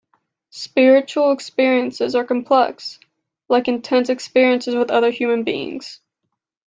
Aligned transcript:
Spiritual 0.55 1.31
experiences 1.31 2.15
are 2.15 2.23
complex, 2.25 2.99
like 3.49 3.67
intense 3.67 4.09
experiences 4.09 4.73
with 4.73 4.89
other 4.89 5.11
human 5.11 5.43
beings. 5.43 6.01